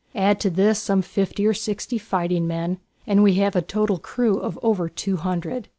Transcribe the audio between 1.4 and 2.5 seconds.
or sixty fighting